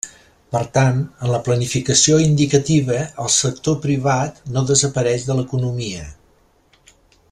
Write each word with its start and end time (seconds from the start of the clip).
Per 0.53 0.61
tant, 0.77 1.01
en 1.25 1.29
la 1.31 1.41
planificació 1.47 2.17
indicativa 2.23 2.97
el 3.25 3.31
sector 3.37 3.79
privat 3.87 4.43
no 4.57 4.67
desapareix 4.73 5.31
de 5.31 5.41
l'economia. 5.41 6.09